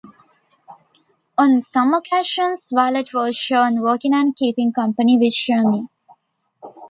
[1.37, 5.89] On some occasions, Violet was shown walking and keeping company with Shermy.